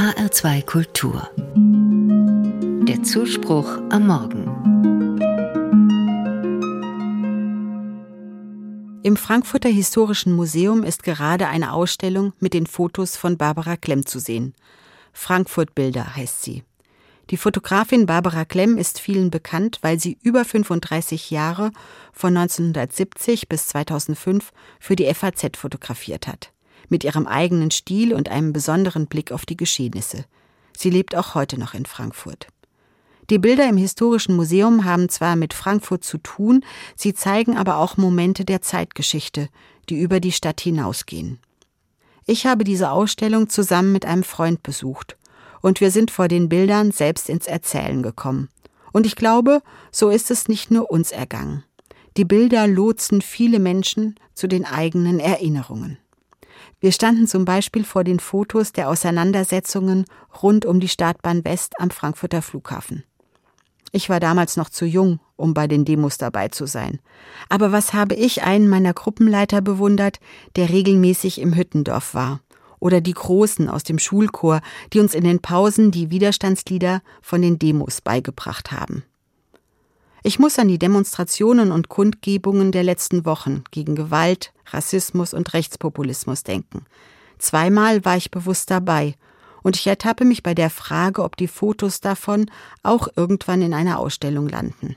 HR2 0.00 0.64
Kultur. 0.64 1.28
Der 2.88 3.02
Zuspruch 3.02 3.68
am 3.90 4.06
Morgen. 4.06 4.46
Im 9.02 9.18
Frankfurter 9.18 9.68
Historischen 9.68 10.32
Museum 10.32 10.84
ist 10.84 11.02
gerade 11.02 11.48
eine 11.48 11.74
Ausstellung 11.74 12.32
mit 12.40 12.54
den 12.54 12.66
Fotos 12.66 13.18
von 13.18 13.36
Barbara 13.36 13.76
Klemm 13.76 14.06
zu 14.06 14.20
sehen. 14.20 14.54
Frankfurt 15.12 15.74
Bilder 15.74 16.16
heißt 16.16 16.44
sie. 16.44 16.64
Die 17.28 17.36
Fotografin 17.36 18.06
Barbara 18.06 18.46
Klemm 18.46 18.78
ist 18.78 19.00
vielen 19.00 19.30
bekannt, 19.30 19.80
weil 19.82 20.00
sie 20.00 20.16
über 20.22 20.46
35 20.46 21.30
Jahre 21.30 21.72
von 22.14 22.34
1970 22.34 23.50
bis 23.50 23.66
2005 23.66 24.50
für 24.78 24.96
die 24.96 25.12
FAZ 25.12 25.58
fotografiert 25.58 26.26
hat. 26.26 26.52
Mit 26.88 27.04
ihrem 27.04 27.26
eigenen 27.26 27.70
Stil 27.70 28.12
und 28.14 28.28
einem 28.28 28.52
besonderen 28.52 29.06
Blick 29.06 29.32
auf 29.32 29.46
die 29.46 29.56
Geschehnisse. 29.56 30.24
Sie 30.76 30.90
lebt 30.90 31.14
auch 31.14 31.34
heute 31.34 31.58
noch 31.58 31.74
in 31.74 31.86
Frankfurt. 31.86 32.46
Die 33.30 33.38
Bilder 33.38 33.68
im 33.68 33.76
Historischen 33.76 34.34
Museum 34.34 34.84
haben 34.84 35.08
zwar 35.08 35.36
mit 35.36 35.54
Frankfurt 35.54 36.02
zu 36.02 36.18
tun, 36.18 36.64
sie 36.96 37.14
zeigen 37.14 37.56
aber 37.56 37.76
auch 37.76 37.96
Momente 37.96 38.44
der 38.44 38.60
Zeitgeschichte, 38.60 39.48
die 39.88 40.00
über 40.00 40.18
die 40.18 40.32
Stadt 40.32 40.60
hinausgehen. 40.60 41.38
Ich 42.26 42.46
habe 42.46 42.64
diese 42.64 42.90
Ausstellung 42.90 43.48
zusammen 43.48 43.92
mit 43.92 44.04
einem 44.04 44.24
Freund 44.24 44.62
besucht 44.62 45.16
und 45.62 45.80
wir 45.80 45.90
sind 45.90 46.10
vor 46.10 46.28
den 46.28 46.48
Bildern 46.48 46.90
selbst 46.90 47.28
ins 47.28 47.46
Erzählen 47.46 48.02
gekommen. 48.02 48.48
Und 48.92 49.06
ich 49.06 49.16
glaube, 49.16 49.62
so 49.92 50.08
ist 50.10 50.30
es 50.30 50.48
nicht 50.48 50.70
nur 50.70 50.90
uns 50.90 51.12
ergangen. 51.12 51.64
Die 52.16 52.24
Bilder 52.24 52.66
lotsen 52.66 53.22
viele 53.22 53.60
Menschen 53.60 54.16
zu 54.34 54.48
den 54.48 54.64
eigenen 54.64 55.20
Erinnerungen. 55.20 55.98
Wir 56.80 56.92
standen 56.92 57.26
zum 57.26 57.44
Beispiel 57.44 57.84
vor 57.84 58.04
den 58.04 58.18
Fotos 58.18 58.72
der 58.72 58.88
Auseinandersetzungen 58.88 60.06
rund 60.42 60.64
um 60.64 60.80
die 60.80 60.88
Startbahn 60.88 61.44
West 61.44 61.74
am 61.78 61.90
Frankfurter 61.90 62.40
Flughafen. 62.40 63.04
Ich 63.92 64.08
war 64.08 64.20
damals 64.20 64.56
noch 64.56 64.70
zu 64.70 64.86
jung, 64.86 65.20
um 65.36 65.52
bei 65.52 65.66
den 65.66 65.84
Demos 65.84 66.16
dabei 66.16 66.48
zu 66.48 66.66
sein. 66.66 67.00
Aber 67.48 67.72
was 67.72 67.92
habe 67.92 68.14
ich 68.14 68.42
einen 68.42 68.68
meiner 68.68 68.94
Gruppenleiter 68.94 69.60
bewundert, 69.60 70.20
der 70.56 70.70
regelmäßig 70.70 71.40
im 71.40 71.54
Hüttendorf 71.54 72.14
war 72.14 72.40
oder 72.78 73.02
die 73.02 73.12
Großen 73.12 73.68
aus 73.68 73.84
dem 73.84 73.98
Schulchor, 73.98 74.62
die 74.92 75.00
uns 75.00 75.14
in 75.14 75.24
den 75.24 75.40
Pausen 75.40 75.90
die 75.90 76.10
Widerstandslieder 76.10 77.02
von 77.20 77.42
den 77.42 77.58
Demos 77.58 78.00
beigebracht 78.00 78.72
haben. 78.72 79.04
Ich 80.22 80.38
muss 80.38 80.58
an 80.58 80.68
die 80.68 80.78
Demonstrationen 80.78 81.72
und 81.72 81.88
Kundgebungen 81.88 82.72
der 82.72 82.82
letzten 82.82 83.24
Wochen 83.24 83.64
gegen 83.70 83.94
Gewalt, 83.94 84.52
Rassismus 84.66 85.32
und 85.32 85.54
Rechtspopulismus 85.54 86.42
denken. 86.42 86.84
Zweimal 87.38 88.04
war 88.04 88.16
ich 88.16 88.30
bewusst 88.30 88.70
dabei, 88.70 89.14
und 89.62 89.76
ich 89.76 89.86
ertappe 89.86 90.24
mich 90.24 90.42
bei 90.42 90.54
der 90.54 90.70
Frage, 90.70 91.22
ob 91.22 91.36
die 91.36 91.48
Fotos 91.48 92.00
davon 92.00 92.50
auch 92.82 93.08
irgendwann 93.14 93.60
in 93.60 93.74
einer 93.74 93.98
Ausstellung 93.98 94.48
landen. 94.48 94.96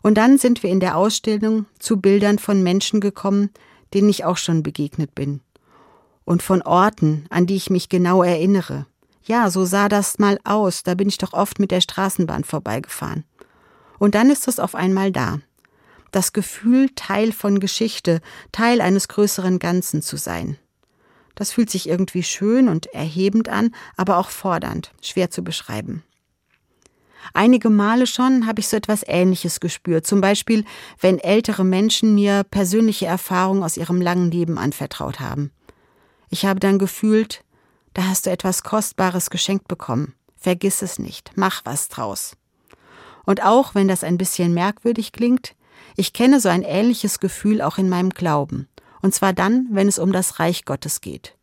Und 0.00 0.14
dann 0.14 0.38
sind 0.38 0.62
wir 0.62 0.70
in 0.70 0.80
der 0.80 0.96
Ausstellung 0.96 1.66
zu 1.78 2.00
Bildern 2.00 2.38
von 2.38 2.62
Menschen 2.62 3.00
gekommen, 3.00 3.50
denen 3.94 4.08
ich 4.08 4.24
auch 4.24 4.36
schon 4.36 4.62
begegnet 4.62 5.14
bin 5.14 5.40
und 6.24 6.42
von 6.42 6.62
Orten, 6.62 7.24
an 7.30 7.46
die 7.46 7.56
ich 7.56 7.70
mich 7.70 7.88
genau 7.88 8.22
erinnere. 8.22 8.86
Ja, 9.24 9.50
so 9.50 9.64
sah 9.64 9.88
das 9.88 10.18
mal 10.18 10.38
aus, 10.44 10.82
da 10.82 10.94
bin 10.94 11.08
ich 11.08 11.18
doch 11.18 11.32
oft 11.32 11.58
mit 11.58 11.70
der 11.70 11.80
Straßenbahn 11.80 12.44
vorbeigefahren. 12.44 13.24
Und 13.98 14.14
dann 14.14 14.30
ist 14.30 14.48
es 14.48 14.58
auf 14.60 14.74
einmal 14.74 15.12
da. 15.12 15.40
Das 16.10 16.32
Gefühl, 16.32 16.88
Teil 16.94 17.32
von 17.32 17.60
Geschichte, 17.60 18.20
Teil 18.52 18.80
eines 18.80 19.08
größeren 19.08 19.58
Ganzen 19.58 20.02
zu 20.02 20.16
sein. 20.16 20.56
Das 21.34 21.52
fühlt 21.52 21.70
sich 21.70 21.88
irgendwie 21.88 22.22
schön 22.22 22.68
und 22.68 22.86
erhebend 22.86 23.48
an, 23.48 23.74
aber 23.96 24.16
auch 24.16 24.30
fordernd, 24.30 24.92
schwer 25.02 25.30
zu 25.30 25.44
beschreiben. 25.44 26.02
Einige 27.34 27.70
Male 27.70 28.06
schon 28.06 28.46
habe 28.46 28.60
ich 28.60 28.68
so 28.68 28.76
etwas 28.76 29.04
Ähnliches 29.06 29.60
gespürt, 29.60 30.06
zum 30.06 30.20
Beispiel, 30.20 30.64
wenn 31.00 31.18
ältere 31.18 31.64
Menschen 31.64 32.14
mir 32.14 32.44
persönliche 32.44 33.06
Erfahrungen 33.06 33.62
aus 33.62 33.76
ihrem 33.76 34.00
langen 34.00 34.30
Leben 34.30 34.58
anvertraut 34.58 35.20
haben. 35.20 35.52
Ich 36.30 36.44
habe 36.44 36.60
dann 36.60 36.78
gefühlt, 36.78 37.44
da 37.94 38.04
hast 38.04 38.26
du 38.26 38.30
etwas 38.30 38.62
Kostbares 38.62 39.30
geschenkt 39.30 39.68
bekommen. 39.68 40.14
Vergiss 40.36 40.82
es 40.82 40.98
nicht, 40.98 41.32
mach 41.36 41.64
was 41.64 41.88
draus. 41.88 42.36
Und 43.28 43.44
auch 43.44 43.74
wenn 43.74 43.88
das 43.88 44.04
ein 44.04 44.16
bisschen 44.16 44.54
merkwürdig 44.54 45.12
klingt, 45.12 45.54
ich 45.96 46.14
kenne 46.14 46.40
so 46.40 46.48
ein 46.48 46.62
ähnliches 46.62 47.20
Gefühl 47.20 47.60
auch 47.60 47.76
in 47.76 47.90
meinem 47.90 48.08
Glauben, 48.08 48.68
und 49.02 49.14
zwar 49.14 49.34
dann, 49.34 49.68
wenn 49.70 49.86
es 49.86 49.98
um 49.98 50.12
das 50.12 50.40
Reich 50.40 50.64
Gottes 50.64 51.02
geht. 51.02 51.36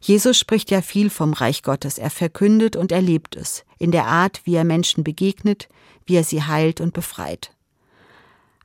Jesus 0.00 0.38
spricht 0.38 0.70
ja 0.70 0.80
viel 0.80 1.10
vom 1.10 1.32
Reich 1.32 1.64
Gottes, 1.64 1.98
er 1.98 2.10
verkündet 2.10 2.76
und 2.76 2.92
erlebt 2.92 3.34
es, 3.34 3.64
in 3.78 3.90
der 3.90 4.06
Art, 4.06 4.42
wie 4.44 4.54
er 4.54 4.62
Menschen 4.62 5.02
begegnet, 5.02 5.68
wie 6.06 6.14
er 6.14 6.22
sie 6.22 6.44
heilt 6.44 6.80
und 6.80 6.92
befreit. 6.94 7.50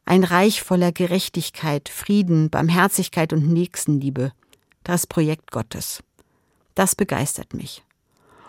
Ein 0.05 0.23
Reich 0.23 0.61
voller 0.61 0.91
Gerechtigkeit, 0.91 1.89
Frieden, 1.89 2.51
Barmherzigkeit 2.51 3.33
und 3.33 3.51
Nächstenliebe, 3.51 4.31
das 4.83 5.07
Projekt 5.07 5.49
Gottes. 5.49 6.03
Das 6.75 6.93
begeistert 6.93 7.55
mich. 7.55 7.83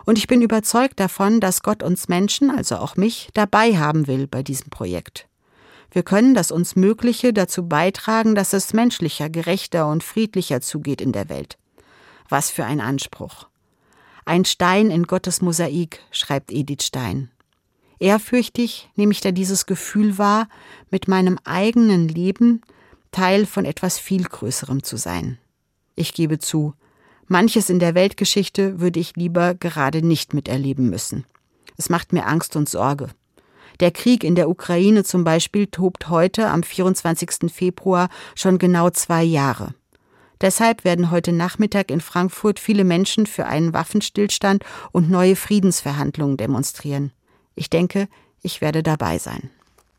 Und 0.05 0.19
ich 0.19 0.27
bin 0.27 0.43
überzeugt 0.43 1.01
davon, 1.01 1.41
dass 1.41 1.63
Gott 1.63 1.83
uns 1.83 2.09
Menschen, 2.09 2.51
also 2.51 2.77
auch 2.77 2.97
mich, 2.97 3.31
dabei 3.35 3.79
haben 3.79 4.07
will 4.07 4.27
bei 4.27 4.43
diesem 4.43 4.71
Projekt. 4.71 5.27
Wir 5.91 6.03
können 6.03 6.35
das 6.35 6.51
uns 6.51 6.77
Mögliche 6.77 7.33
dazu 7.33 7.69
beitragen, 7.69 8.35
dass 8.35 8.53
es 8.53 8.73
menschlicher, 8.73 9.31
gerechter 9.31 9.89
und 9.89 10.03
friedlicher 10.03 10.61
zugeht 10.61 11.01
in 11.01 11.13
der 11.13 11.29
Welt. 11.29 11.57
Was 12.29 12.51
für 12.51 12.65
ein 12.65 12.81
Anspruch. 12.81 13.47
Ein 14.25 14.45
Stein 14.45 14.91
in 14.91 15.05
Gottes 15.05 15.41
Mosaik, 15.41 16.01
schreibt 16.11 16.51
Edith 16.51 16.83
Stein. 16.83 17.31
Ehrfürchtig 17.99 18.91
nehme 18.97 19.13
ich 19.13 19.21
da 19.21 19.31
dieses 19.31 19.67
Gefühl 19.67 20.19
wahr, 20.19 20.49
mit 20.91 21.09
meinem 21.09 21.39
eigenen 21.45 22.09
Leben 22.09 22.63
Teil 23.13 23.47
von 23.47 23.65
etwas 23.65 23.99
viel 23.99 24.25
Größerem 24.25 24.83
zu 24.83 24.97
sein. 24.97 25.39
Ich 25.95 26.13
gebe 26.13 26.39
zu, 26.39 26.75
manches 27.29 27.71
in 27.71 27.79
der 27.79 27.95
Weltgeschichte 27.95 28.81
würde 28.81 29.01
ich 29.01 29.17
lieber 29.17 29.55
gerade 29.55 30.05
nicht 30.05 30.35
miterleben 30.35 30.91
müssen. 30.91 31.25
Es 31.77 31.91
macht 31.91 32.13
mir 32.13 32.27
Angst 32.27 32.57
und 32.57 32.69
Sorge. 32.69 33.09
Der 33.81 33.91
Krieg 33.91 34.23
in 34.23 34.35
der 34.35 34.49
Ukraine 34.49 35.05
zum 35.05 35.25
Beispiel 35.25 35.67
tobt 35.67 36.09
heute 36.09 36.49
am 36.49 36.63
24. 36.63 37.53
Februar 37.53 38.09
schon 38.35 38.59
genau 38.59 38.91
zwei 38.91 39.25
Jahre. 39.25 39.75
Deshalb 40.41 40.85
werden 40.85 41.11
heute 41.11 41.33
Nachmittag 41.33 41.91
in 41.91 42.01
Frankfurt 42.01 42.61
viele 42.61 42.85
Menschen 42.85 43.27
für 43.27 43.47
einen 43.47 43.73
Waffenstillstand 43.73 44.65
und 44.93 45.11
neue 45.11 45.37
Friedensverhandlungen 45.37 46.37
demonstrieren. 46.37 47.13
Ich 47.55 47.71
denke, 47.71 48.09
ich 48.43 48.61
werde 48.61 48.83
dabei 48.83 49.19
sein. 49.19 49.51